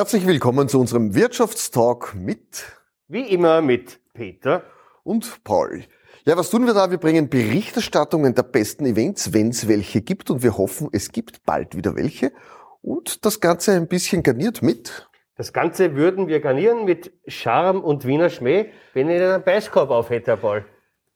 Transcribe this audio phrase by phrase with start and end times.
[0.00, 2.64] Herzlich willkommen zu unserem Wirtschaftstalk mit
[3.06, 4.62] Wie immer mit Peter
[5.02, 5.84] und Paul.
[6.24, 6.90] Ja, was tun wir da?
[6.90, 11.44] Wir bringen Berichterstattungen der besten Events, wenn es welche gibt und wir hoffen, es gibt
[11.44, 12.32] bald wieder welche
[12.80, 15.06] und das Ganze ein bisschen garniert mit
[15.36, 20.08] Das Ganze würden wir garnieren mit Charme und Wiener Schmäh, wenn ihr einen Beißkorb auf
[20.08, 20.64] hätte, Herr Paul.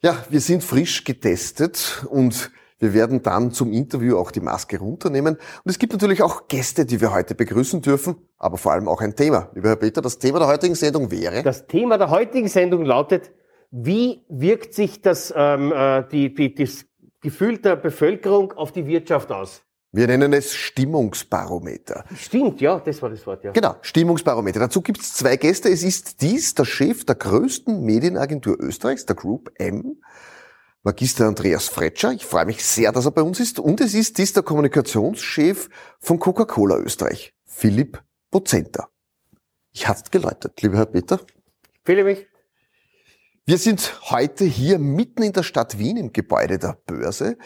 [0.02, 2.50] Ja, wir sind frisch getestet und
[2.84, 5.36] wir werden dann zum Interview auch die Maske runternehmen.
[5.36, 9.00] Und es gibt natürlich auch Gäste, die wir heute begrüßen dürfen, aber vor allem auch
[9.00, 9.48] ein Thema.
[9.54, 11.42] Lieber Herr Peter, das Thema der heutigen Sendung wäre.
[11.42, 13.32] Das Thema der heutigen Sendung lautet,
[13.70, 16.84] wie wirkt sich das, ähm, äh, die, die, das
[17.22, 19.62] Gefühl der Bevölkerung auf die Wirtschaft aus?
[19.96, 22.04] Wir nennen es Stimmungsbarometer.
[22.16, 23.52] Stimmt, ja, das war das Wort, ja.
[23.52, 24.58] Genau, Stimmungsbarometer.
[24.58, 25.68] Dazu gibt es zwei Gäste.
[25.68, 29.98] Es ist dies der Chef der größten Medienagentur Österreichs, der Group M,
[30.86, 32.12] Magister Andreas Fretscher.
[32.12, 33.58] Ich freue mich sehr, dass er bei uns ist.
[33.58, 38.90] Und es ist dies der Kommunikationschef von Coca-Cola Österreich, Philipp Bozenter.
[39.72, 41.20] Ich hat's geläutet, lieber Herr Peter.
[41.86, 42.26] Fühle mich.
[43.46, 47.38] Wir sind heute hier mitten in der Stadt Wien im Gebäude der Börse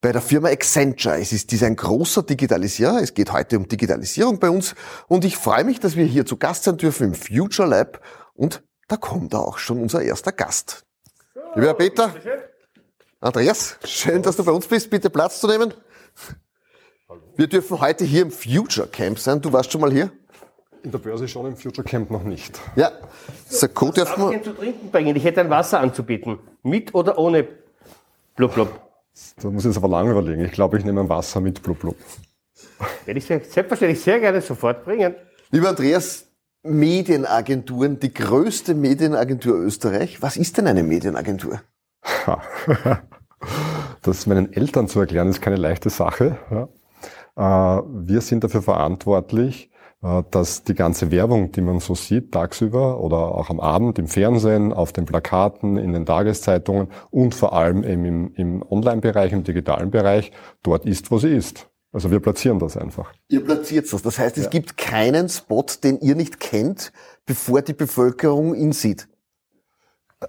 [0.00, 1.18] bei der Firma Accenture.
[1.18, 3.02] Es ist dieser ein großer Digitalisierer.
[3.02, 4.76] Es geht heute um Digitalisierung bei uns.
[5.08, 8.00] Und ich freue mich, dass wir hier zu Gast sein dürfen im Future Lab.
[8.32, 10.84] Und da kommt auch schon unser erster Gast.
[11.56, 12.14] Lieber Herr Peter,
[13.26, 14.88] Andreas, schön, dass du bei uns bist.
[14.88, 15.74] Bitte Platz zu nehmen.
[17.34, 19.40] Wir dürfen heute hier im Future Camp sein.
[19.40, 20.12] Du warst schon mal hier?
[20.84, 22.60] In der Börse schon, im Future Camp noch nicht.
[22.76, 22.92] Ja.
[23.48, 24.42] Sakko Darf dürfen ich wir.
[24.44, 25.16] Zu trinken bringen?
[25.16, 26.38] Ich hätte ein Wasser anzubieten.
[26.62, 27.48] Mit oder ohne
[28.36, 28.80] Blub Blub?
[29.42, 30.44] Da muss ich jetzt aber lange überlegen.
[30.44, 31.96] Ich glaube, ich nehme ein Wasser mit blub blub.
[33.06, 35.16] Werde ich sehr, selbstverständlich sehr gerne sofort bringen.
[35.50, 36.28] Lieber Andreas,
[36.62, 40.22] Medienagenturen, die größte Medienagentur Österreich.
[40.22, 41.60] Was ist denn eine Medienagentur?
[44.02, 46.38] Das meinen Eltern zu erklären, ist keine leichte Sache.
[46.50, 47.78] Ja.
[47.78, 49.70] Äh, Wir sind dafür verantwortlich,
[50.02, 54.06] äh, dass die ganze Werbung, die man so sieht, tagsüber oder auch am Abend im
[54.06, 59.44] Fernsehen, auf den Plakaten, in den Tageszeitungen und vor allem eben im, im Online-Bereich, im
[59.44, 61.68] digitalen Bereich, dort ist, wo sie ist.
[61.92, 63.12] Also wir platzieren das einfach.
[63.28, 64.02] Ihr platziert das.
[64.02, 66.92] Das heißt, es gibt keinen Spot, den ihr nicht kennt,
[67.24, 69.08] bevor die Bevölkerung ihn sieht.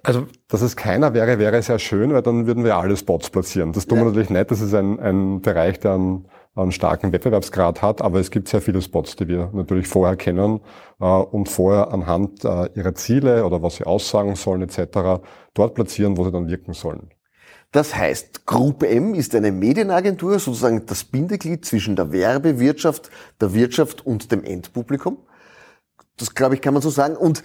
[0.04, 3.74] Also, dass es keiner wäre, wäre sehr schön, weil dann würden wir alle Spots platzieren.
[3.74, 4.10] Das tun wir Ja.
[4.10, 4.52] natürlich nicht.
[4.52, 8.62] Das ist ein, ein Bereich, der einen, einen starken Wettbewerbsgrad hat, aber es gibt sehr
[8.62, 10.62] viele Spots, die wir natürlich vorher kennen
[11.00, 15.22] äh, und vorher anhand äh, ihrer Ziele oder was sie aussagen sollen etc.
[15.54, 17.10] dort platzieren, wo sie dann wirken sollen.
[17.72, 23.10] Das heißt, Group M ist eine Medienagentur, sozusagen das Bindeglied zwischen der Werbewirtschaft,
[23.42, 25.18] der Wirtschaft und dem Endpublikum.
[26.16, 27.16] Das, glaube ich, kann man so sagen.
[27.16, 27.44] Und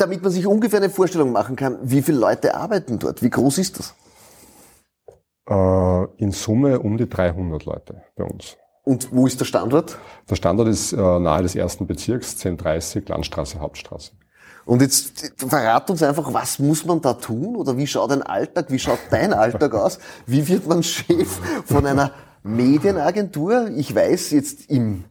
[0.00, 3.22] damit man sich ungefähr eine Vorstellung machen kann, wie viele Leute arbeiten dort?
[3.22, 3.94] Wie groß ist das?
[5.48, 8.56] Äh, in Summe um die 300 Leute bei uns.
[8.84, 9.98] Und wo ist der Standort?
[10.28, 14.12] Der Standort ist äh, nahe des ersten Bezirks, 1030 Landstraße, Hauptstraße.
[14.64, 17.56] Und jetzt verrat uns einfach, was muss man da tun?
[17.56, 19.98] Oder wie schaut ein Alltag, wie schaut dein Alltag aus?
[20.26, 22.12] Wie wird man Chef von einer
[22.42, 23.68] Medienagentur?
[23.76, 25.04] Ich weiß jetzt im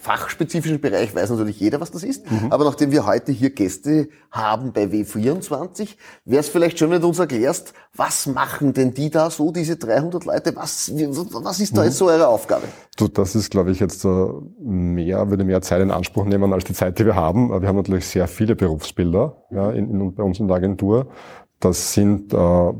[0.00, 2.24] fachspezifischen Bereich weiß natürlich jeder, was das ist.
[2.50, 7.08] Aber nachdem wir heute hier Gäste haben bei W24, wäre es vielleicht schön, wenn du
[7.08, 10.56] uns erklärst, was machen denn die da so, diese 300 Leute?
[10.56, 12.64] Was, was ist da jetzt so eure Aufgabe?
[12.96, 14.26] Du, das ist, glaube ich, jetzt äh,
[14.58, 17.52] mehr, würde mehr Zeit in Anspruch nehmen als die Zeit, die wir haben.
[17.52, 21.08] Äh, Wir haben natürlich sehr viele Berufsbilder ja, in, in, bei uns in der Agentur.
[21.60, 22.72] Das sind äh,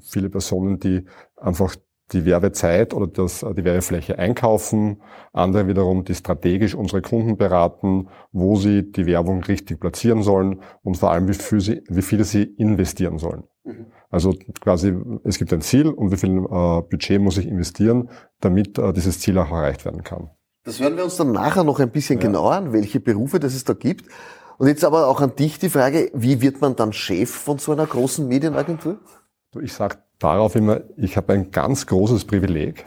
[0.00, 1.04] viele Personen, die
[1.36, 1.76] einfach
[2.12, 5.02] die Werbezeit oder das, äh, die Werbefläche einkaufen,
[5.32, 10.96] andere wiederum, die strategisch unsere Kunden beraten, wo sie die Werbung richtig platzieren sollen und
[10.96, 13.44] vor allem, wie viel sie, wie viel sie investieren sollen.
[14.10, 18.78] Also quasi, es gibt ein Ziel und wie viel äh, Budget muss ich investieren, damit
[18.78, 20.30] äh, dieses Ziel auch erreicht werden kann.
[20.64, 23.64] Das hören wir uns dann nachher noch ein bisschen genauer an, welche Berufe das es
[23.64, 24.06] da gibt.
[24.58, 27.72] Und jetzt aber auch an dich die Frage, wie wird man dann Chef von so
[27.72, 28.98] einer großen Medienagentur?
[29.60, 32.84] Ich sage darauf immer, ich habe ein ganz großes Privileg.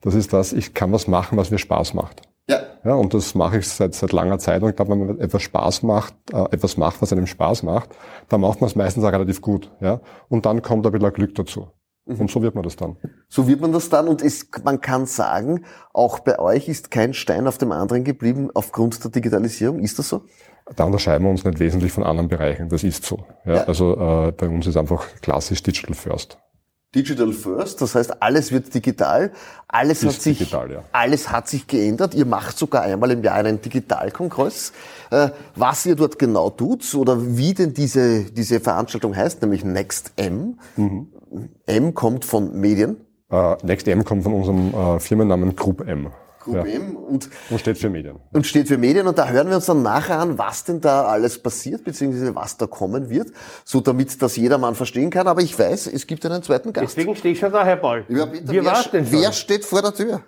[0.00, 2.22] Das ist das, ich kann was machen, was mir Spaß macht.
[2.48, 2.60] Ja.
[2.84, 4.62] Ja, und das mache ich seit, seit langer Zeit.
[4.62, 7.90] Und ich glaube, wenn man etwas Spaß macht, äh, etwas macht, was einem Spaß macht,
[8.28, 9.70] dann macht man es meistens auch relativ gut.
[9.80, 10.00] Ja?
[10.28, 11.68] Und dann kommt ein bisschen Glück dazu.
[12.06, 12.96] Und so wird man das dann.
[13.28, 17.12] So wird man das dann und es, man kann sagen, auch bei euch ist kein
[17.12, 19.80] Stein auf dem anderen geblieben aufgrund der Digitalisierung.
[19.80, 20.22] Ist das so?
[20.74, 22.70] Da unterscheiden wir uns nicht wesentlich von anderen Bereichen.
[22.70, 23.26] Das ist so.
[23.44, 23.56] Ja?
[23.56, 23.64] Ja.
[23.64, 26.38] Also äh, bei uns ist einfach klassisch Digital First.
[26.94, 29.30] Digital first, das heißt, alles wird digital,
[29.68, 30.84] alles Ist hat sich, digital, ja.
[30.90, 32.14] alles hat sich geändert.
[32.14, 34.72] Ihr macht sogar einmal im Jahr einen Digitalkongress.
[35.10, 40.12] Äh, was ihr dort genau tut oder wie denn diese, diese Veranstaltung heißt, nämlich Next
[40.16, 40.58] M.
[40.76, 41.08] Mhm.
[41.66, 42.96] M kommt von Medien.
[43.30, 46.10] Äh, NextM kommt von unserem äh, Firmennamen Group M.
[46.48, 48.16] UBM und, Und steht für Medien.
[48.32, 49.06] und steht für Medien.
[49.06, 52.56] Und da hören wir uns dann nachher an, was denn da alles passiert, beziehungsweise was
[52.56, 53.28] da kommen wird,
[53.64, 55.26] so damit das jedermann verstehen kann.
[55.28, 56.96] Aber ich weiß, es gibt einen zweiten Gast.
[56.96, 58.04] Deswegen stehe ich schon da, Herr Ball.
[58.08, 59.20] Ja, bitte, Wie wer, war's denn schon?
[59.20, 60.22] wer steht vor der Tür?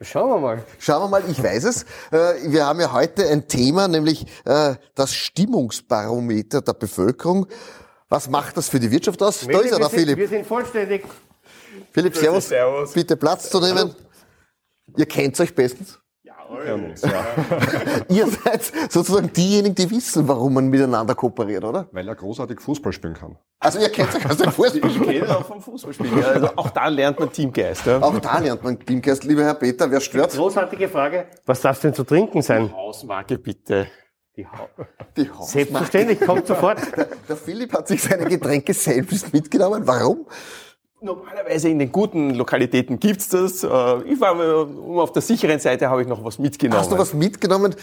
[0.00, 0.64] Schauen wir mal.
[0.78, 1.82] Schauen wir mal, ich weiß es.
[2.10, 7.46] Äh, Wir haben ja heute ein Thema, nämlich äh, das Stimmungsbarometer der Bevölkerung.
[8.08, 9.40] Was macht das für die Wirtschaft aus?
[9.46, 10.18] Da ist er, wir der sind, Philipp.
[10.18, 11.04] Wir sind vollständig.
[11.92, 12.48] Philipp, servus.
[12.48, 12.92] servus.
[12.92, 13.94] Bitte Platz zu nehmen.
[14.96, 16.00] Ihr kennt euch bestens.
[18.08, 21.88] Ihr seid sozusagen diejenigen, die wissen, warum man miteinander kooperiert, oder?
[21.92, 23.36] Weil er großartig Fußball spielen kann.
[23.58, 24.90] Also ihr kennt euch aus dem Fußball.
[24.90, 26.18] Ich kenne auch vom Fußballspielen.
[26.18, 27.86] Ja, also auch da lernt man Teamgeist.
[27.86, 28.00] Ja.
[28.02, 29.24] Auch da lernt man Teamgeist.
[29.24, 30.32] Lieber Herr Peter, wer stört?
[30.32, 31.26] Großartige Frage.
[31.46, 32.70] Was darf denn zu trinken sein?
[32.72, 33.86] Hausmarke bitte.
[34.36, 34.68] Die Ha-
[35.16, 35.50] Die Hausmarke.
[35.50, 36.78] Selbstverständlich, kommt sofort.
[37.28, 39.86] Der Philipp hat sich seine Getränke selbst mitgenommen.
[39.86, 40.26] Warum?
[41.04, 43.62] Normalerweise in den guten Lokalitäten gibt's das.
[43.62, 43.68] Äh,
[44.12, 46.80] Ich war um auf der sicheren Seite habe ich noch was mitgenommen.
[46.80, 47.74] Hast du was mitgenommen?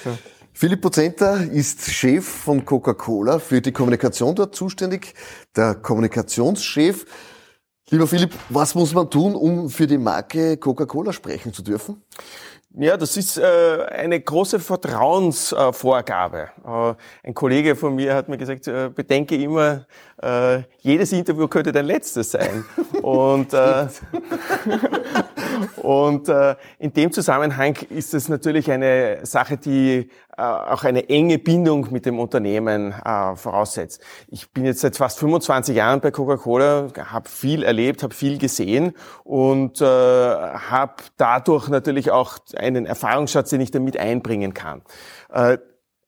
[0.53, 5.13] Philipp Pozenta ist Chef von Coca-Cola, für die Kommunikation dort zuständig,
[5.55, 7.05] der Kommunikationschef.
[7.91, 12.01] Lieber Philipp, was muss man tun, um für die Marke Coca-Cola sprechen zu dürfen?
[12.73, 16.51] Ja, das ist äh, eine große Vertrauensvorgabe.
[16.65, 16.93] Äh,
[17.27, 19.85] ein Kollege von mir hat mir gesagt, äh, bedenke immer,
[20.21, 22.63] äh, jedes Interview könnte dein letztes sein.
[23.01, 23.53] Und,
[25.77, 31.37] und äh, in dem Zusammenhang ist es natürlich eine Sache, die äh, auch eine enge
[31.37, 34.01] Bindung mit dem Unternehmen äh, voraussetzt.
[34.27, 38.93] Ich bin jetzt seit fast 25 Jahren bei Coca-Cola, habe viel erlebt, habe viel gesehen
[39.23, 44.81] und äh, habe dadurch natürlich auch einen Erfahrungsschatz, den ich damit einbringen kann.
[45.31, 45.57] Äh,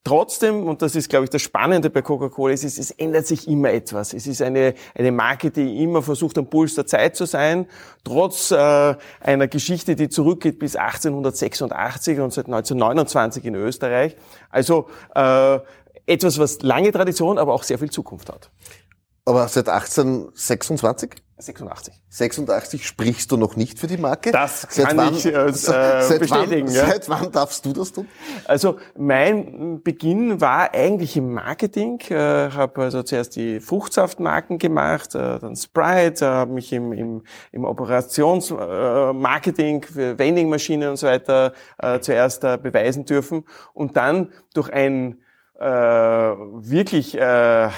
[0.06, 3.48] Trotzdem, und das ist, glaube ich, das Spannende bei Coca-Cola, es, ist, es ändert sich
[3.48, 4.12] immer etwas.
[4.12, 7.66] Es ist eine, eine Marke, die immer versucht, am Puls der Zeit zu sein,
[8.04, 14.14] trotz äh, einer Geschichte, die zurückgeht bis 1886 und seit 1929 in Österreich.
[14.50, 15.60] Also äh,
[16.04, 18.50] etwas, was lange Tradition, aber auch sehr viel Zukunft hat.
[19.26, 21.24] Aber seit 1826?
[21.36, 22.00] 86.
[22.10, 24.30] 86 sprichst du noch nicht für die Marke?
[24.30, 26.86] Das kann ich, äh, seit, bestätigen, Wann, ja.
[26.86, 28.06] Seit wann darfst du das tun?
[28.44, 31.98] Also mein Beginn war eigentlich im Marketing.
[32.00, 36.92] Ich äh, habe also zuerst die Fruchtsaftmarken gemacht, äh, dann Sprite, äh, habe mich im,
[36.92, 43.44] im, im Operationsmarketing äh, Marketing für Vendingmaschinen und so weiter äh, zuerst äh, beweisen dürfen
[43.72, 45.18] und dann durch ein
[45.58, 47.70] äh, wirklich äh, äh,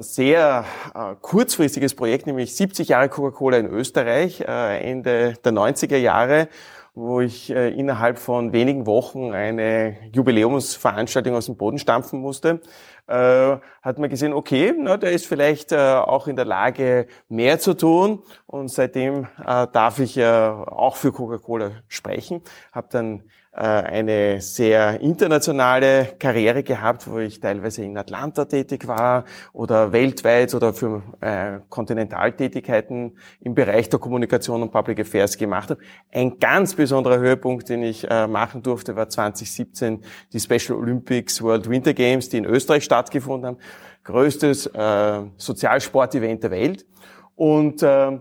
[0.00, 6.48] sehr äh, kurzfristiges Projekt, nämlich 70 Jahre Coca-Cola in Österreich, äh, Ende der 90er Jahre,
[6.94, 12.60] wo ich äh, innerhalb von wenigen Wochen eine Jubiläumsveranstaltung aus dem Boden stampfen musste,
[13.06, 17.58] äh, hat man gesehen, okay, na, der ist vielleicht äh, auch in der Lage, mehr
[17.58, 18.22] zu tun.
[18.46, 22.42] Und seitdem äh, darf ich äh, auch für Coca-Cola sprechen.
[22.72, 23.24] Habe dann
[23.56, 30.54] äh, eine sehr internationale Karriere gehabt, wo ich teilweise in Atlanta tätig war oder weltweit
[30.54, 35.80] oder für äh, Kontinentaltätigkeiten im Bereich der Kommunikation und Public Affairs gemacht habe.
[36.10, 40.00] Ein ganz besonderer Höhepunkt, den ich äh, machen durfte, war 2017
[40.32, 43.58] die Special Olympics World Winter Games, die in Österreich stattgefunden haben.
[44.04, 46.86] Größtes äh, Sozialsportevent der Welt.
[47.34, 48.18] Und äh, äh,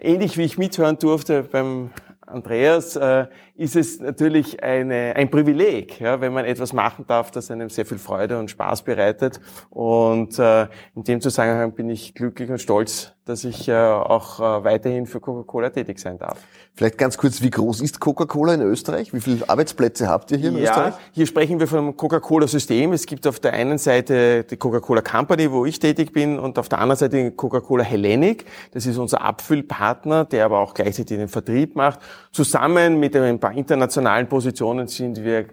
[0.00, 1.90] ähnlich wie ich mithören durfte beim
[2.22, 7.50] Andreas, äh, ist es natürlich eine, ein Privileg, ja, wenn man etwas machen darf, das
[7.50, 9.40] einem sehr viel Freude und Spaß bereitet.
[9.70, 14.64] Und äh, in dem Zusammenhang bin ich glücklich und stolz, dass ich äh, auch äh,
[14.64, 16.38] weiterhin für Coca-Cola tätig sein darf.
[16.74, 19.12] Vielleicht ganz kurz, wie groß ist Coca-Cola in Österreich?
[19.14, 20.94] Wie viele Arbeitsplätze habt ihr hier in Österreich?
[20.94, 22.92] Ja, hier sprechen wir vom Coca-Cola-System.
[22.92, 26.68] Es gibt auf der einen Seite die Coca-Cola Company, wo ich tätig bin, und auf
[26.68, 28.44] der anderen Seite Coca-Cola Hellenic.
[28.72, 32.00] Das ist unser Abfüllpartner, der aber auch gleichzeitig den Vertrieb macht.
[32.30, 35.44] Zusammen mit ein paar internationalen Positionen sind wir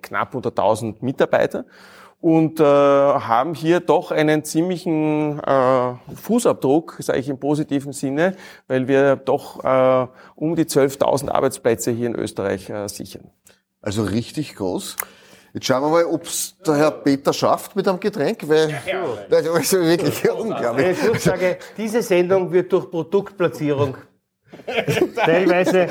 [0.00, 1.64] knapp unter 1000 Mitarbeiter
[2.20, 8.36] und äh, haben hier doch einen ziemlichen äh, Fußabdruck, sage ich im positiven Sinne,
[8.68, 10.06] weil wir doch äh,
[10.36, 13.30] um die 12.000 Arbeitsplätze hier in Österreich äh, sichern.
[13.80, 14.96] Also richtig groß.
[15.52, 18.80] Jetzt schauen wir mal, ob's der Herr Peter schafft mit einem Getränk, weil
[19.28, 20.96] das ist wirklich unglaublich.
[20.96, 21.58] Schlussfrage.
[21.76, 23.96] Diese Sendung wird durch Produktplatzierung
[25.14, 25.88] teilweise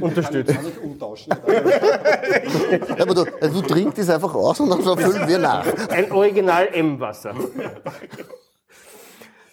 [0.00, 0.56] unterstützt.
[2.98, 5.66] Aber du, also du trinkst es einfach aus und dann füllen wir nach.
[5.88, 7.34] Ein Original M-Wasser.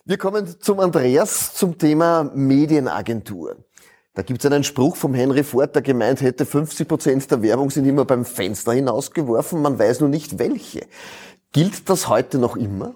[0.06, 3.58] Wir kommen zum Andreas zum Thema Medienagentur.
[4.14, 7.86] Da gibt's einen Spruch vom Henry Ford, der gemeint hätte, 50 Prozent der Werbung sind
[7.86, 10.88] immer beim Fenster hinausgeworfen, man weiß nur nicht welche.
[11.52, 12.96] Gilt das heute noch immer?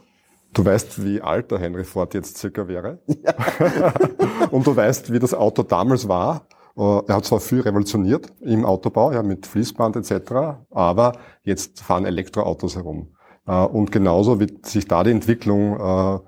[0.53, 2.99] Du weißt, wie alt der Henry Ford jetzt circa wäre.
[4.51, 6.47] Und du weißt, wie das Auto damals war.
[6.77, 10.31] Äh, er hat zwar viel revolutioniert im Autobau, ja, mit Fließband etc.,
[10.71, 11.13] aber
[11.43, 13.15] jetzt fahren Elektroautos herum.
[13.45, 16.19] Äh, und genauso wie sich da die Entwicklung äh,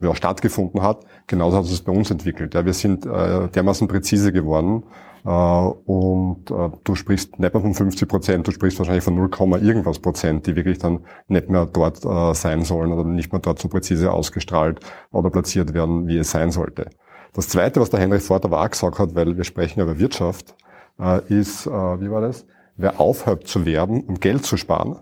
[0.00, 2.54] ja, stattgefunden hat, genauso hat es bei uns entwickelt.
[2.54, 4.84] Ja, wir sind dermaßen präzise geworden
[5.28, 9.28] und äh, du sprichst nicht mehr von 50 Prozent, du sprichst wahrscheinlich von 0,
[9.60, 13.58] irgendwas Prozent, die wirklich dann nicht mehr dort äh, sein sollen oder nicht mehr dort
[13.58, 14.80] so präzise ausgestrahlt
[15.10, 16.90] oder platziert werden, wie es sein sollte.
[17.32, 20.54] Das Zweite, was der Henry Ford aber auch gesagt hat, weil wir sprechen über Wirtschaft,
[21.00, 22.46] äh, ist, äh, wie war das?
[22.76, 25.00] Wer aufhört zu werben, um Geld zu sparen,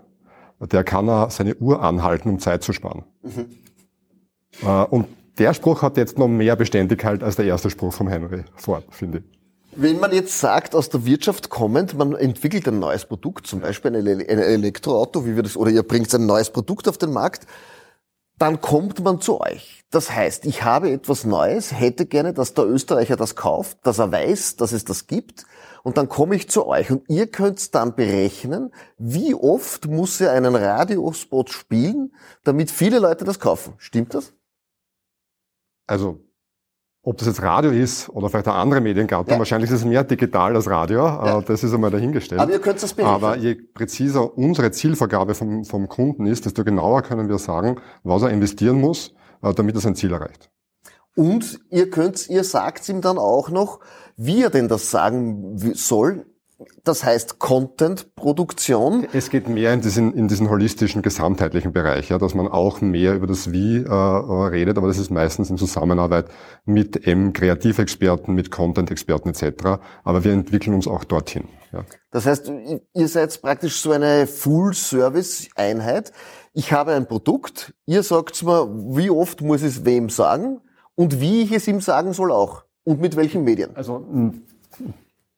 [0.59, 3.03] der kann seine Uhr anhalten, um Zeit zu sparen.
[3.21, 3.45] Mhm.
[4.63, 8.43] Äh, und der Spruch hat jetzt noch mehr Beständigkeit als der erste Spruch vom Henry
[8.55, 9.44] Ford, finde ich.
[9.77, 13.95] Wenn man jetzt sagt, aus der Wirtschaft kommend, man entwickelt ein neues Produkt, zum Beispiel
[13.95, 17.45] ein, Elektroauto, wie wir das, oder ihr bringt ein neues Produkt auf den Markt,
[18.37, 19.83] dann kommt man zu euch.
[19.91, 24.11] Das heißt, ich habe etwas Neues, hätte gerne, dass der Österreicher das kauft, dass er
[24.11, 25.45] weiß, dass es das gibt,
[25.83, 30.31] und dann komme ich zu euch und ihr könnt dann berechnen, wie oft muss er
[30.31, 33.75] einen Radiospot spielen, damit viele Leute das kaufen.
[33.77, 34.33] Stimmt das?
[35.85, 36.24] Also
[37.05, 39.37] ob das jetzt Radio ist oder vielleicht auch andere Mediengattung, ja.
[39.37, 41.37] wahrscheinlich ist es mehr digital als Radio, ja.
[41.37, 42.41] Äh, das ist einmal dahingestellt.
[42.41, 43.15] Aber ihr könnt das berechnen.
[43.15, 48.23] Aber je präziser unsere Zielvergabe vom, vom Kunden ist, desto genauer können wir sagen, was
[48.23, 50.49] er investieren muss, äh, damit er sein Ziel erreicht.
[51.15, 53.79] Und ihr könnt, ihr sagt ihm dann auch noch,
[54.17, 56.25] wie er denn das sagen soll,
[56.83, 59.07] das heißt Content-Produktion.
[59.13, 63.15] Es geht mehr in diesen, in diesen holistischen, gesamtheitlichen Bereich, ja, dass man auch mehr
[63.15, 66.27] über das Wie äh, redet, aber das ist meistens in Zusammenarbeit
[66.65, 69.79] mit ähm, Kreativexperten, mit Content-Experten etc.
[70.03, 71.49] Aber wir entwickeln uns auch dorthin.
[71.73, 71.83] Ja.
[72.11, 72.51] Das heißt,
[72.93, 76.13] ihr seid praktisch so eine Full-Service-Einheit.
[76.53, 80.61] Ich habe ein Produkt, ihr sagt mir, wie oft muss ich es wem sagen
[80.95, 82.63] und wie ich es ihm sagen soll auch.
[82.85, 83.75] Und mit welchen Medien?
[83.75, 84.05] Also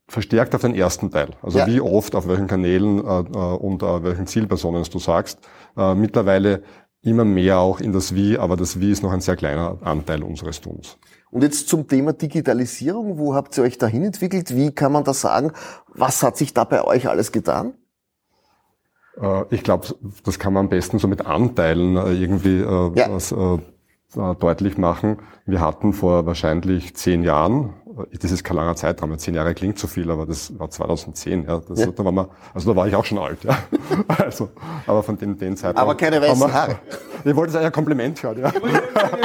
[0.07, 1.31] verstärkt auf den ersten Teil.
[1.41, 1.67] Also ja.
[1.67, 5.39] wie oft, auf welchen Kanälen äh, äh, und äh, welchen Zielpersonen du sagst.
[5.75, 6.63] Äh, mittlerweile
[7.01, 10.23] immer mehr auch in das Wie, aber das Wie ist noch ein sehr kleiner Anteil
[10.23, 10.97] unseres Tuns.
[11.29, 14.55] Und jetzt zum Thema Digitalisierung, wo habt ihr euch dahin entwickelt?
[14.55, 15.51] Wie kann man das sagen?
[15.93, 17.73] Was hat sich da bei euch alles getan?
[19.21, 19.87] Äh, ich glaube,
[20.23, 23.11] das kann man am besten so mit Anteilen äh, irgendwie ja.
[23.11, 23.35] was,
[24.39, 25.17] deutlich machen.
[25.45, 27.73] Wir hatten vor wahrscheinlich zehn Jahren
[28.19, 31.61] das ist kein langer Zeitraum, zehn Jahre klingt zu viel, aber das war 2010, ja.
[31.67, 31.87] Das, ja.
[31.87, 33.57] Da war man, also da war ich auch schon alt, ja.
[34.17, 34.49] Also,
[34.85, 35.81] aber von den, den Zeitraum.
[35.81, 36.79] Aber keine weißen Haare.
[37.25, 38.49] Ich wollte es eigentlich ein Kompliment hören, ja.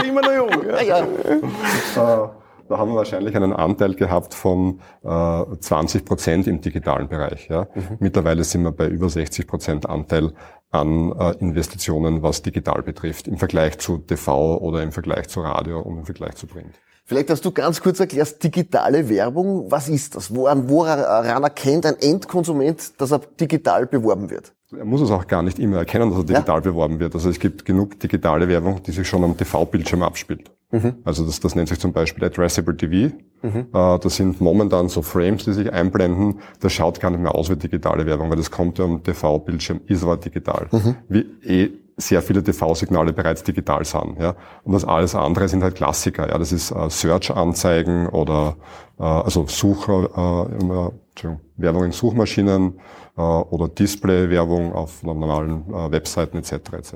[0.04, 0.82] Immer noch jung, ja.
[0.82, 0.98] ja.
[1.00, 2.28] Äh,
[2.68, 7.48] da haben wir wahrscheinlich einen Anteil gehabt von äh, 20 Prozent im digitalen Bereich.
[7.48, 7.68] Ja.
[7.74, 7.98] Mhm.
[8.00, 10.32] Mittlerweile sind wir bei über 60 Prozent Anteil
[10.70, 15.80] an äh, Investitionen, was digital betrifft, im Vergleich zu TV oder im Vergleich zu Radio
[15.80, 16.80] und im Vergleich zu Print.
[17.04, 20.34] Vielleicht hast du ganz kurz erklärt, digitale Werbung, was ist das?
[20.34, 24.52] Woran, woran erkennt ein Endkonsument, dass er digital beworben wird?
[24.76, 26.60] Er muss es auch gar nicht immer erkennen, dass er digital ja?
[26.60, 27.14] beworben wird.
[27.14, 30.50] Also es gibt genug digitale Werbung, die sich schon am TV-Bildschirm abspielt.
[30.70, 30.94] Mhm.
[31.04, 33.14] Also das, das nennt sich zum Beispiel Addressable TV.
[33.42, 33.66] Mhm.
[33.72, 36.40] Äh, das sind momentan so Frames, die sich einblenden.
[36.60, 39.80] Das schaut gar nicht mehr aus wie digitale Werbung, weil das kommt ja am TV-Bildschirm,
[39.86, 40.68] ist aber digital.
[40.72, 40.96] Mhm.
[41.08, 44.18] Wie eh sehr viele TV-Signale bereits digital sind.
[44.18, 44.34] Ja.
[44.64, 46.28] Und das alles andere sind halt Klassiker.
[46.28, 46.38] Ja.
[46.38, 48.56] Das ist äh, Search-Anzeigen oder
[48.98, 52.80] äh, also Such, äh, äh, Werbung in Suchmaschinen
[53.16, 56.52] äh, oder Display-Werbung auf normalen äh, Webseiten etc.
[56.52, 56.94] etc.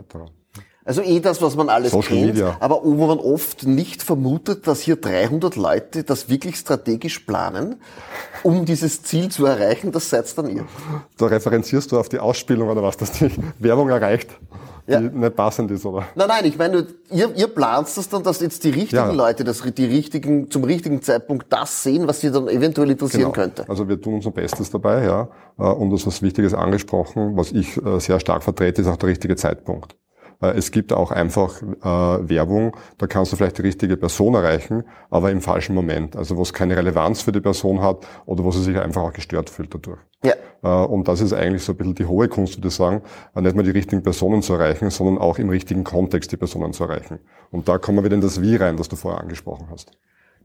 [0.86, 2.56] Also eh das, was man alles Social kennt, Media.
[2.60, 7.76] aber wo man oft nicht vermutet, dass hier 300 Leute das wirklich strategisch planen,
[8.44, 10.64] um dieses Ziel zu erreichen, das seid dann ihr.
[11.18, 14.30] Da referenzierst du auf die Ausspielung oder was, dass die Werbung erreicht
[14.86, 15.00] die ja.
[15.00, 16.04] nicht passend ist, oder?
[16.14, 19.10] Nein, nein, ich meine, ihr, ihr plant das dann, dass jetzt die richtigen ja.
[19.10, 23.32] Leute das, die richtigen, zum richtigen Zeitpunkt das sehen, was sie dann eventuell interessieren genau.
[23.32, 23.68] könnte.
[23.68, 25.28] Also wir tun unser Bestes dabei, ja.
[25.58, 29.08] Äh, und das was Wichtiges angesprochen, was ich äh, sehr stark vertrete, ist auch der
[29.08, 29.96] richtige Zeitpunkt.
[30.40, 34.84] Äh, es gibt auch einfach äh, Werbung, da kannst du vielleicht die richtige Person erreichen,
[35.10, 36.16] aber im falschen Moment.
[36.16, 39.12] Also wo es keine Relevanz für die Person hat oder wo sie sich einfach auch
[39.12, 40.00] gestört fühlt dadurch.
[40.24, 40.34] Ja.
[40.62, 43.02] Äh, und das ist eigentlich so ein bisschen die hohe Kunst, würde ich sagen,
[43.34, 46.72] äh, nicht nur die richtigen Personen zu erreichen, sondern auch im richtigen Kontext die Personen
[46.72, 47.20] zu erreichen.
[47.50, 49.92] Und da kommen wir wieder in das Wie rein, das du vorher angesprochen hast.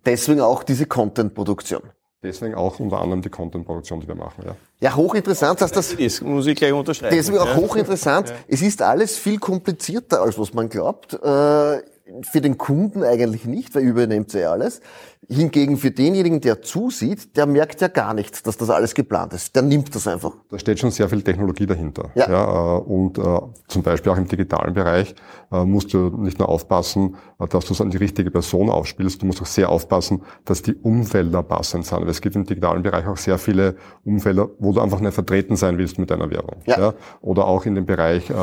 [0.05, 1.81] Deswegen auch diese Content-Produktion.
[2.23, 4.43] Deswegen auch unter anderem die Content-Produktion, die wir machen.
[4.45, 5.95] Ja, ja hochinteressant, dass das.
[5.97, 7.15] Das muss ich gleich unterschreiben.
[7.15, 8.29] Deswegen auch hochinteressant.
[8.29, 8.35] Ja.
[8.47, 11.13] Es ist alles viel komplizierter, als was man glaubt.
[11.13, 11.81] Äh,
[12.23, 14.81] für den Kunden eigentlich nicht, weil übernimmt er ja alles.
[15.29, 19.55] Hingegen für denjenigen, der zusieht, der merkt ja gar nichts, dass das alles geplant ist.
[19.55, 20.33] Der nimmt das einfach.
[20.49, 22.09] Da steht schon sehr viel Technologie dahinter.
[22.15, 22.29] Ja.
[22.29, 25.15] ja äh, und äh, zum Beispiel auch im digitalen Bereich
[25.51, 29.25] äh, musst du nicht nur aufpassen, dass du es an die richtige Person aufspielst, du
[29.25, 32.01] musst auch sehr aufpassen, dass die Umfelder passend sind.
[32.01, 35.55] Weil es gibt im digitalen Bereich auch sehr viele Umfelder, wo du einfach nicht vertreten
[35.55, 36.61] sein willst mit deiner Werbung.
[36.65, 36.93] Ja.
[37.21, 38.33] Oder auch in dem Bereich äh,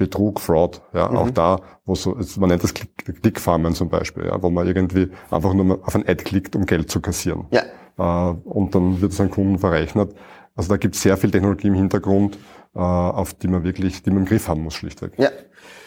[0.00, 4.48] Betrug, Fraud, ja, auch da, wo so, man nennt das Klickfarmen zum Beispiel, ja, wo
[4.48, 7.46] man irgendwie einfach nur auf ein Ad klickt, um Geld zu kassieren.
[7.50, 7.64] Ja.
[7.98, 10.14] Äh, und dann wird es an Kunden verrechnet.
[10.56, 12.38] Also da gibt es sehr viel Technologie im Hintergrund,
[12.74, 15.12] äh, auf die man wirklich, die man im Griff haben muss, schlichtweg.
[15.18, 15.28] Ja.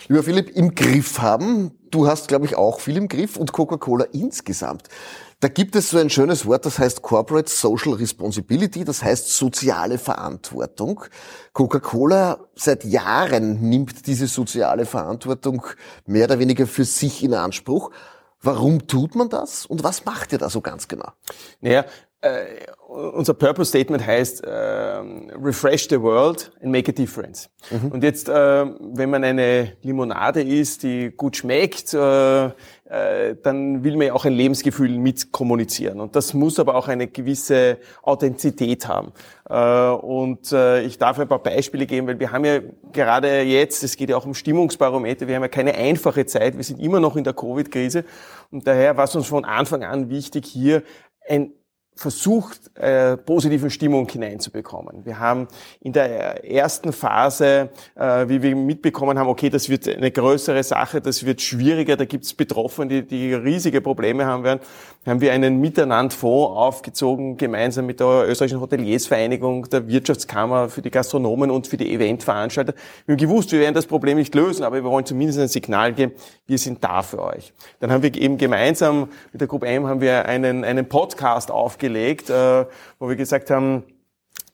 [0.07, 1.71] Lieber Philipp, im Griff haben.
[1.89, 4.89] Du hast, glaube ich, auch viel im Griff und Coca-Cola insgesamt.
[5.43, 9.97] Da gibt es so ein schönes Wort, das heißt Corporate Social Responsibility, das heißt soziale
[9.97, 11.03] Verantwortung.
[11.51, 15.65] Coca-Cola seit Jahren nimmt diese soziale Verantwortung
[16.05, 17.91] mehr oder weniger für sich in Anspruch.
[18.39, 21.11] Warum tut man das und was macht ihr da so ganz genau?
[21.59, 21.83] Naja,
[22.23, 22.45] äh,
[22.87, 27.49] unser Purpose Statement heißt äh, Refresh the world and make a difference.
[27.89, 33.97] Und jetzt, äh, wenn man eine Limonade isst, die gut schmeckt, äh, äh, dann will
[33.97, 35.99] man ja auch ein Lebensgefühl mit kommunizieren.
[35.99, 39.11] Und das muss aber auch eine gewisse Authentizität haben.
[39.45, 42.59] Und ich darf ein paar Beispiele geben, weil wir haben ja
[42.93, 46.63] gerade jetzt, es geht ja auch um Stimmungsbarometer, wir haben ja keine einfache Zeit, wir
[46.63, 48.05] sind immer noch in der Covid-Krise.
[48.51, 50.83] Und daher war es uns von Anfang an wichtig, hier
[51.27, 51.51] ein
[51.95, 55.05] versucht, äh, positive Stimmung hineinzubekommen.
[55.05, 55.47] Wir haben
[55.79, 61.01] in der ersten Phase, äh, wie wir mitbekommen haben, okay, das wird eine größere Sache,
[61.01, 64.59] das wird schwieriger, da gibt es Betroffene, die, die riesige Probleme haben werden,
[65.05, 71.51] haben wir einen Miteinandfonds aufgezogen, gemeinsam mit der österreichischen Hoteliersvereinigung, der Wirtschaftskammer für die Gastronomen
[71.51, 72.73] und für die Eventveranstalter.
[73.05, 75.93] Wir haben gewusst, wir werden das Problem nicht lösen, aber wir wollen zumindest ein Signal
[75.93, 76.13] geben,
[76.47, 77.53] wir sind da für euch.
[77.79, 81.82] Dann haben wir eben gemeinsam mit der Gruppe M haben wir einen, einen Podcast aufgelegt,
[82.29, 82.65] äh,
[82.99, 83.83] wo wir gesagt haben,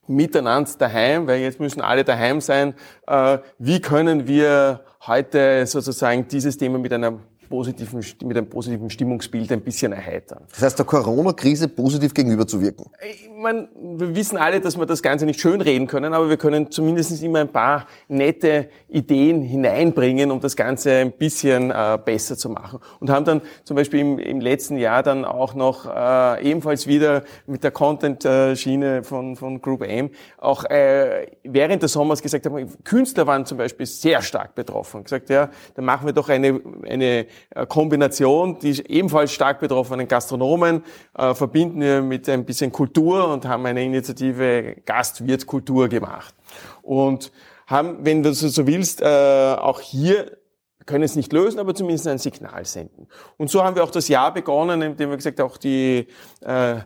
[0.08, 2.74] miteinander daheim, weil jetzt müssen alle daheim sein.
[3.08, 9.52] Äh, wie können wir heute sozusagen dieses Thema mit einer positiven, mit einem positiven Stimmungsbild
[9.52, 10.44] ein bisschen erheitern?
[10.50, 12.86] Das heißt, der Corona-Krise positiv gegenüberzuwirken.
[13.10, 16.72] Ich mein, wir wissen alle, dass wir das Ganze nicht schönreden können, aber wir können
[16.72, 22.50] zumindest immer ein paar nette Ideen hineinbringen, um das Ganze ein bisschen äh, besser zu
[22.50, 22.80] machen.
[23.00, 27.24] Und haben dann zum Beispiel im, im letzten Jahr dann auch noch äh, ebenfalls wieder
[27.48, 33.28] mit der Content-Schiene von, von Group M auch äh, während des Sommers gesagt haben, Künstler
[33.28, 35.04] waren zum Beispiel sehr stark betroffen.
[35.04, 37.26] Gesagt, ja, dann machen wir doch eine, eine äh,
[37.68, 40.84] Kombination, die ebenfalls stark betroffenen Gastronomen
[41.18, 46.34] äh, verbinden wir mit ein bisschen Kultur und haben eine Initiative Gastwirtkultur gemacht.
[46.82, 47.32] Und
[47.68, 50.38] haben, wenn du so willst, äh, auch hier
[50.86, 53.08] können es nicht lösen, aber zumindest ein Signal senden.
[53.38, 56.08] Und so haben wir auch das Jahr begonnen, indem wir gesagt auch die
[56.42, 56.78] äh,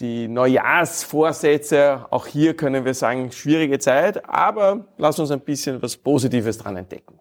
[0.00, 5.96] die Neujahrsvorsätze, auch hier können wir sagen, schwierige Zeit, aber lass uns ein bisschen was
[5.96, 7.18] Positives dran entdecken.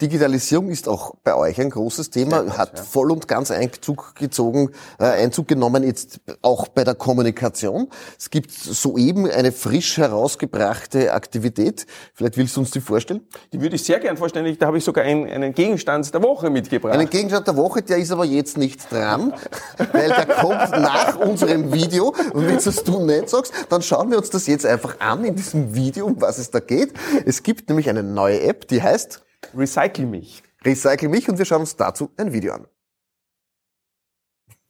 [0.00, 5.04] Digitalisierung ist auch bei euch ein großes Thema, hat voll und ganz Einzug gezogen, äh,
[5.04, 7.88] Einzug genommen jetzt auch bei der Kommunikation.
[8.16, 11.86] Es gibt soeben eine frisch herausgebrachte Aktivität.
[12.14, 13.26] Vielleicht willst du uns die vorstellen?
[13.52, 14.56] Die würde ich sehr gern vorstellen.
[14.56, 16.94] Da habe ich sogar einen, einen Gegenstand der Woche mitgebracht.
[16.94, 19.34] Einen Gegenstand der Woche, der ist aber jetzt nicht dran,
[19.92, 22.14] weil der kommt nach unserem Video.
[22.32, 25.34] Und wenn das du nicht sagst, dann schauen wir uns das jetzt einfach an in
[25.34, 26.92] diesem Video, um was es da geht.
[27.26, 29.24] Es gibt nämlich eine neue App, die heißt
[29.54, 30.42] Recycle mich.
[30.64, 32.66] Recycle mich und wir schauen uns dazu ein Video an.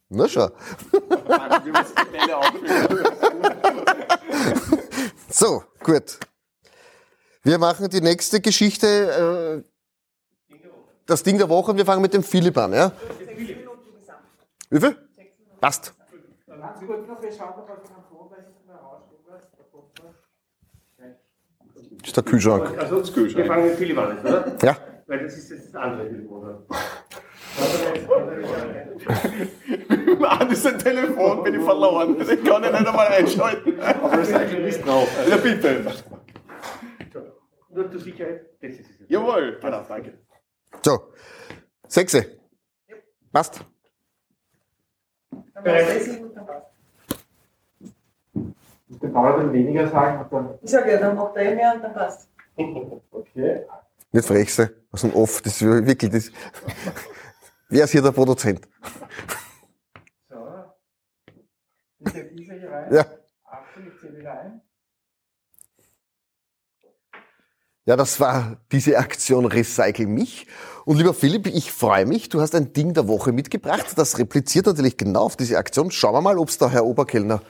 [0.09, 0.49] Na schau.
[5.29, 6.19] So, gut.
[7.43, 9.63] Wir machen die nächste Geschichte,
[10.47, 10.57] äh,
[11.05, 12.91] das Ding der Woche, und wir fangen mit dem Philipp an, ja?
[14.69, 15.09] Wie viel?
[15.61, 15.93] Passt.
[16.47, 16.79] Das
[22.03, 22.77] ist der Kühlschrank.
[22.77, 24.57] Also, wir fangen mit Philipp an, oder?
[24.61, 24.77] Ja.
[25.07, 26.65] Weil das ist jetzt das andere Telefon.
[30.19, 32.15] Mann, ist ein Telefon, bin ich verloren.
[32.21, 33.79] Ich kann ihn nicht einmal einschalten.
[33.79, 35.09] Aber Recycling ist drauf.
[35.27, 35.85] Ja, bitte.
[37.71, 39.09] Nur zur Sicherheit, das ist es.
[39.09, 39.57] Jawohl.
[39.61, 40.19] Genau, danke.
[40.83, 41.13] So.
[41.87, 42.39] Sechse.
[43.31, 43.61] Passt.
[48.89, 50.59] Der Paul dann weniger sagen und dann.
[50.61, 52.29] Ich sage ja, dann macht er eh mehr und dann passt.
[53.11, 53.65] Okay.
[54.11, 54.75] Nicht frechse.
[54.91, 55.41] Aus dem Off.
[55.41, 56.31] Das ist wirklich das.
[57.69, 58.67] Wer ist hier der Produzent?
[60.27, 60.35] So.
[61.99, 62.93] Ist der dieser hier rein?
[62.93, 63.05] Ja.
[63.45, 64.61] Achtung, ich zähle wieder ein.
[67.85, 70.47] Ja, das war diese Aktion Recycle mich.
[70.85, 73.93] Und lieber Philipp, ich freue mich, du hast ein Ding der Woche mitgebracht.
[73.95, 75.91] Das repliziert natürlich genau auf diese Aktion.
[75.91, 77.41] Schauen wir mal, ob es der Herr Oberkellner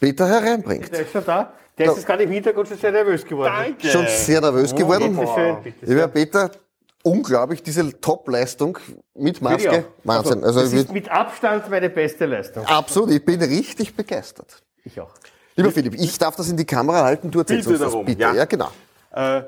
[0.00, 0.90] Peter hereinbringt.
[0.92, 1.52] Der ist schon da.
[1.78, 3.52] Der ist jetzt gerade im Hintergrund schon sehr nervös geworden.
[3.56, 3.86] Danke.
[3.88, 5.16] Schon sehr nervös geworden.
[5.16, 6.08] Bitte schön, bitte Lieber.
[6.08, 6.50] Peter,
[7.02, 8.78] unglaublich, diese Top-Leistung
[9.14, 9.84] mit Maske.
[10.04, 10.44] Wahnsinn.
[10.44, 12.66] Also, Also, das ist mit Abstand meine beste Leistung.
[12.66, 14.62] absolut, ich bin richtig begeistert.
[14.84, 15.12] Ich auch.
[15.56, 18.06] Lieber Philipp, ich darf das in die Kamera halten, du erzählst Bitte uns das darum,
[18.06, 18.20] bitte.
[18.22, 18.34] ja.
[18.34, 18.70] Ja, genau.
[19.12, 19.42] Äh,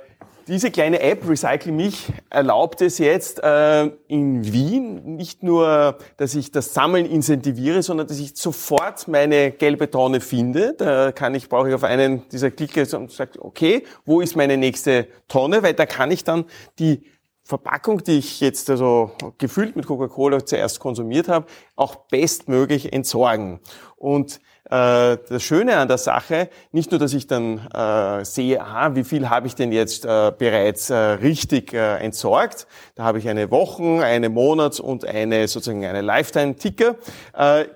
[0.47, 6.51] diese kleine App Recycle Mich erlaubt es jetzt äh, in Wien nicht nur, dass ich
[6.51, 10.75] das Sammeln incentiviere, sondern dass ich sofort meine gelbe Tonne finde.
[10.75, 14.57] Da kann ich, brauche ich auf einen dieser Klicke und sage, okay, wo ist meine
[14.57, 15.63] nächste Tonne?
[15.63, 16.45] Weil da kann ich dann
[16.79, 17.05] die
[17.45, 23.61] Verpackung, die ich jetzt also gefüllt mit Coca-Cola zuerst konsumiert habe, auch bestmöglich entsorgen.
[23.97, 24.41] Und
[24.73, 29.29] das Schöne an der Sache, nicht nur, dass ich dann äh, sehe, aha, wie viel
[29.29, 32.67] habe ich denn jetzt äh, bereits äh, richtig äh, entsorgt.
[32.95, 36.97] Da habe ich eine Wochen-, eine Monats- und eine sozusagen eine Lifetime-Ticker.
[37.37, 37.67] Äh,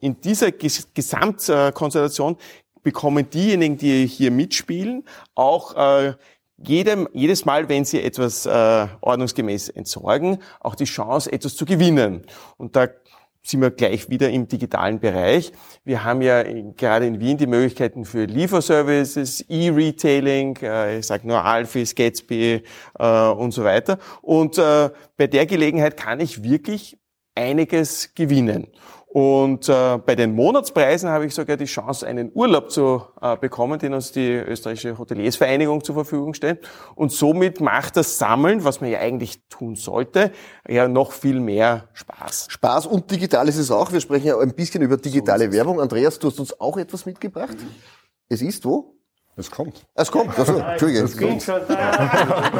[0.00, 2.36] in dieser Ges Gesamtkonstellation
[2.82, 6.14] bekommen diejenigen, die hier mitspielen, auch äh,
[6.58, 12.26] jedem, jedes Mal, wenn sie etwas äh, ordnungsgemäß entsorgen, auch die Chance, etwas zu gewinnen.
[12.56, 12.88] Und da
[13.42, 15.52] sind wir gleich wieder im digitalen Bereich.
[15.84, 16.42] Wir haben ja
[16.76, 22.62] gerade in Wien die Möglichkeiten für Lieferservices, E-Retailing, äh, ich sage nur Alfis, Gatsby
[22.98, 23.98] äh, und so weiter.
[24.20, 26.98] Und äh, bei der Gelegenheit kann ich wirklich
[27.34, 28.68] einiges gewinnen.
[29.12, 33.78] Und äh, bei den Monatspreisen habe ich sogar die Chance, einen Urlaub zu äh, bekommen,
[33.78, 36.66] den uns die österreichische Hoteliersvereinigung zur Verfügung stellt.
[36.94, 40.32] Und somit macht das Sammeln, was man ja eigentlich tun sollte,
[40.66, 42.46] ja noch viel mehr Spaß.
[42.48, 43.92] Spaß und digital ist es auch.
[43.92, 45.78] Wir sprechen ja ein bisschen über digitale Werbung.
[45.78, 47.58] Andreas, du hast uns auch etwas mitgebracht.
[48.30, 49.01] Es ist wo?
[49.34, 49.86] Es kommt.
[49.94, 50.38] Es kommt.
[50.38, 51.04] Also, Entschuldige.
[51.04, 52.50] Ich bin schon da.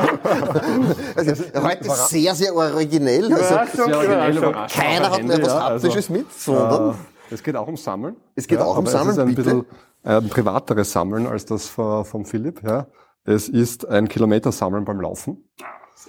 [1.16, 3.32] Also, heute sehr, sehr originell.
[3.32, 4.54] Also, Überraschung, Überraschung.
[4.68, 8.16] keiner hat mehr was Haptisches mit, sondern Äh, es geht auch um Sammeln.
[8.34, 9.42] Es geht auch um aber Sammeln, Es ist ein bitte.
[9.42, 9.66] bisschen
[10.04, 12.62] ein privateres Sammeln als das von, vom Philipp.
[12.62, 12.86] Ja.
[13.24, 15.48] Es ist ein Kilometersammeln beim Laufen.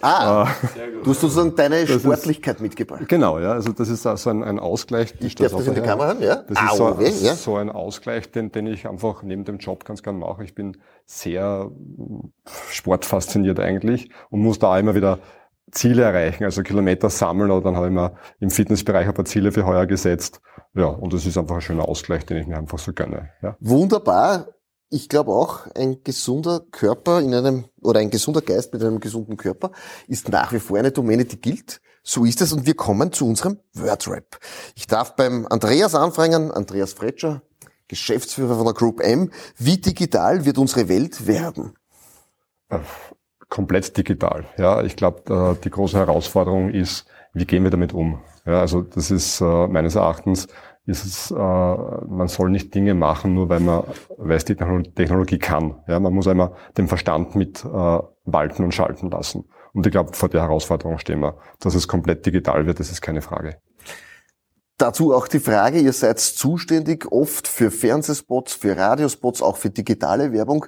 [0.01, 0.47] Ah,
[1.03, 3.07] du hast sozusagen deine ist- Sportlichkeit mitgebracht.
[3.07, 3.51] Genau, ja.
[3.51, 5.13] Also das ist also ein, ein Ausgleich.
[5.19, 5.89] Ich darf das in die her.
[5.89, 6.35] Kamera haben, ja?
[6.35, 7.35] Das ist so, ja.
[7.35, 10.43] so ein Ausgleich, den, den ich einfach neben dem Job ganz gern mache.
[10.43, 11.71] Ich bin sehr
[12.69, 15.19] sportfasziniert eigentlich und muss da immer wieder
[15.71, 19.51] Ziele erreichen, also Kilometer sammeln oder dann habe ich mir im Fitnessbereich ein paar Ziele
[19.51, 20.39] für heuer gesetzt.
[20.75, 23.29] Ja, und das ist einfach ein schöner Ausgleich, den ich mir einfach so gönne.
[23.41, 23.55] Ja.
[23.59, 24.47] Wunderbar.
[24.93, 29.37] Ich glaube auch, ein gesunder Körper in einem, oder ein gesunder Geist mit einem gesunden
[29.37, 29.71] Körper
[30.07, 31.81] ist nach wie vor eine Domäne, die gilt.
[32.03, 34.37] So ist es und wir kommen zu unserem Wordrap.
[34.75, 37.41] Ich darf beim Andreas anfangen, Andreas Fretscher,
[37.87, 39.31] Geschäftsführer von der Group M.
[39.57, 41.73] Wie digital wird unsere Welt werden?
[43.49, 44.45] komplett digital.
[44.57, 48.19] Ja, ich glaube, die große Herausforderung ist, wie gehen wir damit um?
[48.45, 50.47] Ja, also das ist äh, meines Erachtens
[50.85, 53.83] ist es, äh, man soll nicht Dinge machen, nur weil man
[54.17, 55.81] weiß, die Techno- Technologie kann.
[55.87, 59.45] Ja, man muss einmal den Verstand mit äh, walten und schalten lassen.
[59.73, 61.37] Und ich glaube, vor der Herausforderung stehen wir.
[61.59, 63.57] Dass es komplett digital wird, das ist keine Frage.
[64.77, 70.33] Dazu auch die Frage, ihr seid zuständig oft für Fernsehspots, für Radiospots, auch für digitale
[70.33, 70.65] Werbung.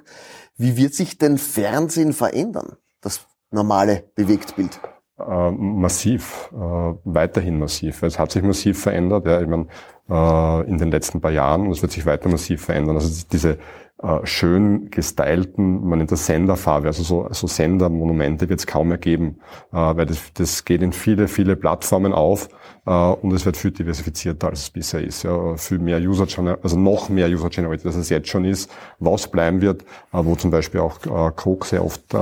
[0.56, 2.76] Wie wird sich denn Fernsehen verändern?
[3.00, 4.80] Das normale Bewegtbild.
[5.18, 8.02] Äh, massiv, äh, weiterhin massiv.
[8.02, 9.66] Es hat sich massiv verändert, ja, ich meine,
[10.10, 12.96] äh, in den letzten paar Jahren und es wird sich weiter massiv verändern.
[12.96, 13.56] Also diese
[14.02, 18.98] äh, schön gestylten, man nennt das Senderfarbe, also so, so Sendermonumente wird es kaum mehr
[18.98, 19.40] geben,
[19.72, 22.50] äh, weil das, das geht in viele, viele Plattformen auf
[22.84, 25.22] äh, und es wird viel diversifizierter, als es bisher ist.
[25.22, 26.26] Ja, viel mehr User
[26.62, 28.70] also noch mehr User generated, als es jetzt schon ist.
[28.98, 31.00] Was bleiben wird, wo zum Beispiel auch
[31.36, 32.14] Coke sehr oft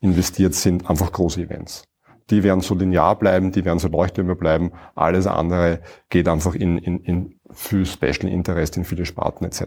[0.00, 1.87] investiert sind, einfach große Events
[2.30, 4.72] die werden so linear bleiben, die werden so Leuchttürme bleiben.
[4.94, 9.64] Alles andere geht einfach in, in, in viel Special Interest, in viele Sparten etc.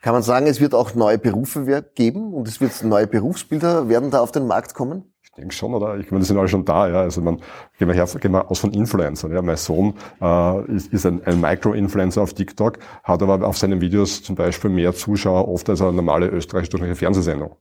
[0.00, 4.10] Kann man sagen, es wird auch neue Berufe geben und es wird neue Berufsbilder werden
[4.10, 5.12] da auf den Markt kommen?
[5.22, 5.96] Ich denke schon, oder?
[5.98, 7.00] Ich meine, die sind alle schon da, ja.
[7.00, 7.40] Also man,
[7.78, 9.32] gehen wir, her, gehen wir aus von Influencern.
[9.32, 9.42] Ja.
[9.42, 14.22] Mein Sohn äh, ist, ist ein, ein Micro-Influencer auf TikTok, hat aber auf seinen Videos
[14.22, 17.56] zum Beispiel mehr Zuschauer oft als eine normale österreichische Fernsehsendung.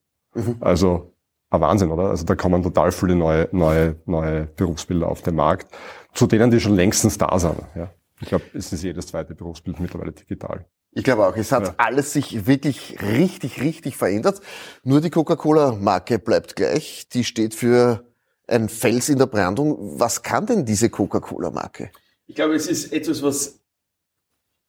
[0.59, 1.13] Also
[1.49, 2.09] ein Wahnsinn, oder?
[2.09, 5.67] Also da kommen total viele neue, neue, neue Berufsbilder auf den Markt,
[6.13, 7.57] zu denen die schon längstens da sind.
[7.75, 7.91] Ja.
[8.19, 10.65] Ich glaube, es ist jedes zweite Berufsbild mittlerweile digital.
[10.91, 11.73] Ich glaube auch, es hat Ja.
[11.77, 14.41] alles sich wirklich richtig, richtig verändert.
[14.83, 17.07] Nur die Coca-Cola-Marke bleibt gleich.
[17.13, 18.03] Die steht für
[18.47, 19.99] ein Fels in der Brandung.
[19.99, 21.91] Was kann denn diese Coca-Cola-Marke?
[22.25, 23.59] Ich glaube, es ist etwas, was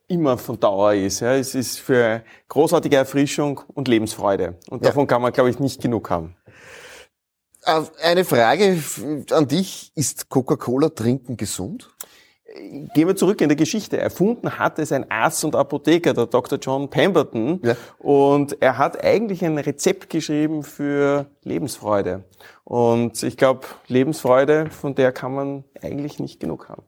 [0.07, 1.21] immer von Dauer ist.
[1.21, 1.35] Ja.
[1.35, 4.59] Es ist für großartige Erfrischung und Lebensfreude.
[4.69, 4.89] Und Ja.
[4.91, 6.35] davon kann man, glaube ich, nicht genug haben.
[7.69, 8.83] Äh, Eine Frage
[9.31, 9.93] an dich.
[9.95, 11.91] Ist Coca-Cola trinken gesund?
[12.95, 13.99] Gehen wir zurück in der Geschichte.
[13.99, 16.59] Erfunden hat es ein Arzt und Apotheker, der Dr.
[16.59, 17.61] John Pemberton.
[17.63, 17.77] Ja.
[17.99, 22.25] Und er hat eigentlich ein Rezept geschrieben für Lebensfreude.
[22.65, 26.83] Und ich glaube, Lebensfreude, von der kann man eigentlich nicht genug haben.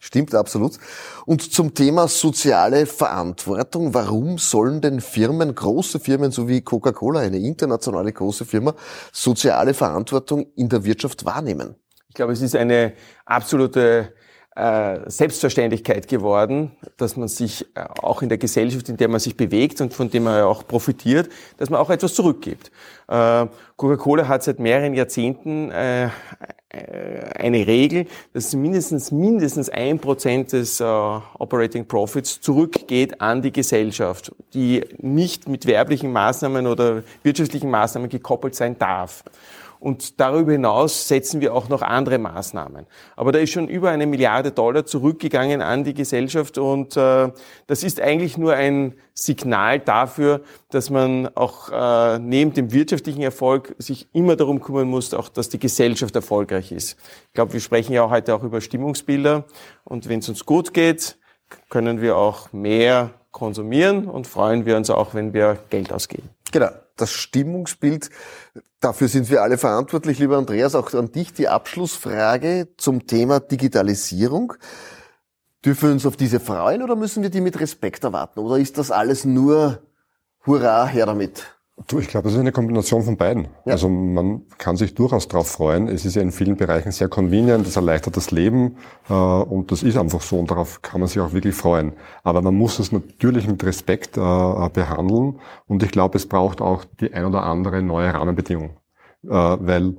[0.00, 0.78] Stimmt absolut.
[1.24, 3.94] Und zum Thema soziale Verantwortung.
[3.94, 8.74] Warum sollen denn Firmen, große Firmen, so wie Coca-Cola, eine internationale große Firma,
[9.12, 11.76] soziale Verantwortung in der Wirtschaft wahrnehmen?
[12.08, 14.14] Ich glaube, es ist eine absolute
[15.06, 19.80] Selbstverständlichkeit geworden, dass man sich äh, auch in der Gesellschaft, in der man sich bewegt
[19.80, 22.70] und von dem man ja auch profitiert, dass man auch etwas zurückgibt.
[23.08, 26.08] Äh, Coca-Cola hat seit mehreren Jahrzehnten äh,
[27.38, 34.32] eine Regel, dass mindestens mindestens ein Prozent des äh, Operating Profits zurückgeht an die Gesellschaft,
[34.54, 39.22] die nicht mit werblichen Maßnahmen oder wirtschaftlichen Maßnahmen gekoppelt sein darf.
[39.86, 42.86] Und darüber hinaus setzen wir auch noch andere Maßnahmen.
[43.14, 47.30] Aber da ist schon über eine Milliarde Dollar zurückgegangen an die Gesellschaft und äh,
[47.68, 53.76] das ist eigentlich nur ein Signal dafür, dass man auch äh, neben dem wirtschaftlichen Erfolg
[53.78, 56.98] sich immer darum kümmern muss, auch dass die Gesellschaft erfolgreich ist.
[57.28, 59.44] Ich glaube, wir sprechen ja heute auch über Stimmungsbilder
[59.84, 61.16] und wenn es uns gut geht,
[61.68, 66.28] können wir auch mehr konsumieren und freuen wir uns auch, wenn wir Geld ausgeben.
[66.52, 68.10] Genau, das Stimmungsbild,
[68.80, 70.18] dafür sind wir alle verantwortlich.
[70.18, 74.54] Lieber Andreas, auch an dich die Abschlussfrage zum Thema Digitalisierung.
[75.64, 78.38] Dürfen wir uns auf diese freuen oder müssen wir die mit Respekt erwarten?
[78.38, 79.82] Oder ist das alles nur
[80.46, 81.55] Hurra, her damit?
[81.88, 83.48] Du, ich glaube, das ist eine Kombination von beiden.
[83.66, 83.72] Ja.
[83.72, 85.88] Also man kann sich durchaus darauf freuen.
[85.88, 88.76] Es ist ja in vielen Bereichen sehr convenient, das erleichtert das Leben
[89.10, 91.92] äh, und das ist einfach so und darauf kann man sich auch wirklich freuen.
[92.24, 94.20] Aber man muss es natürlich mit Respekt äh,
[94.72, 98.70] behandeln und ich glaube, es braucht auch die ein oder andere neue Rahmenbedingung.
[99.24, 99.96] Äh, weil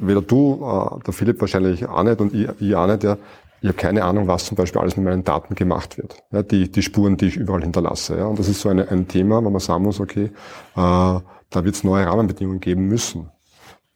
[0.00, 3.16] weder du, äh, der Philipp wahrscheinlich auch nicht und ich, ich auch nicht, ja,
[3.62, 6.22] ich habe keine Ahnung, was zum Beispiel alles mit meinen Daten gemacht wird.
[6.32, 8.16] Ja, die, die Spuren, die ich überall hinterlasse.
[8.16, 8.26] Ja.
[8.26, 10.30] Und das ist so eine, ein Thema, wo man sagen muss, okay, äh,
[10.76, 13.30] da wird es neue Rahmenbedingungen geben müssen.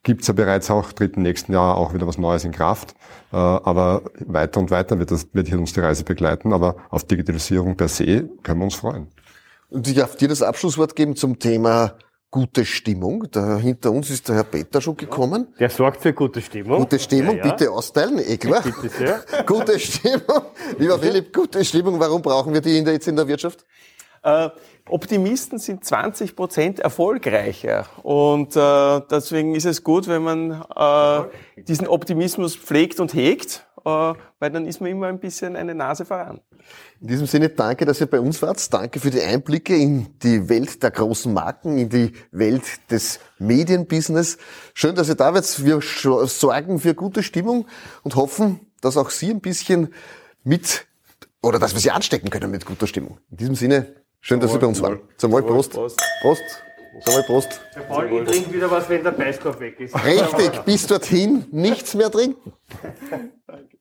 [0.02, 2.94] Gibt es ja bereits auch, tritt im nächsten Jahr auch wieder was Neues in Kraft.
[3.32, 6.52] Äh, aber weiter und weiter wird, das, wird hier uns die Reise begleiten.
[6.52, 9.06] Aber auf Digitalisierung per se können wir uns freuen.
[9.70, 11.94] Und ich darf dir das Abschlusswort geben zum Thema
[12.34, 13.28] gute Stimmung.
[13.30, 15.54] Da hinter uns ist der Herr Peter schon gekommen.
[15.60, 16.80] Der sorgt für gute Stimmung.
[16.80, 17.52] Gute Stimmung, Ja, ja.
[17.52, 18.60] bitte austeilen, eh klar.
[18.60, 19.22] Bitte sehr.
[19.46, 20.42] Gute Stimmung.
[20.76, 23.64] Lieber Philipp, gute Stimmung, warum brauchen wir die in der, jetzt in der Wirtschaft?
[24.24, 24.48] Äh,
[24.88, 27.86] Optimisten sind 20 Prozent erfolgreicher.
[28.02, 34.50] Und äh, deswegen ist es gut, wenn man äh, diesen Optimismus pflegt und hegt, weil
[34.50, 36.40] dann ist man immer ein bisschen eine Nase voran.
[37.00, 38.72] In diesem Sinne danke, dass ihr bei uns wart.
[38.72, 44.38] Danke für die Einblicke in die Welt der großen Marken, in die Welt des Medienbusiness.
[44.72, 45.64] Schön, dass ihr da wart.
[45.64, 47.66] Wir sorgen für gute Stimmung
[48.02, 49.92] und hoffen, dass auch Sie ein bisschen
[50.44, 50.86] mit
[51.42, 53.18] oder dass wir Sie anstecken können mit guter Stimmung.
[53.30, 55.00] In diesem Sinne, schön, dass Sie bei uns waren.
[55.18, 55.72] Zum Wohl, Prost.
[55.72, 56.02] Prost.
[56.22, 56.42] Prost.
[57.04, 57.60] Zum Wohl, Prost.
[57.76, 59.94] Der Paul, ich trinke wieder was, wenn der Preiskorb weg ist.
[59.94, 62.52] Richtig, bis dorthin nichts mehr trinken.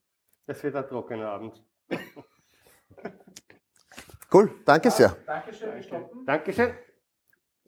[0.46, 1.62] Das wird ein trockener Abend.
[4.32, 5.16] Cool, danke sehr.
[6.26, 6.74] Dankeschön.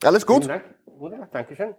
[0.02, 0.44] Alles gut?
[0.44, 0.74] Vielen Dank.
[0.86, 1.28] Wunderbar.
[1.28, 1.74] Dankeschön.